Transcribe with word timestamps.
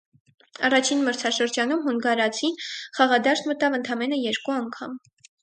Առաջին 0.69 1.03
մրցաշրջանում 1.07 1.83
հունգարացին 1.89 2.57
խաղադաշտ 2.71 3.51
մտավ 3.53 3.79
ընդամենը 3.81 4.21
երկու 4.25 4.57
անգամ։ 4.59 4.99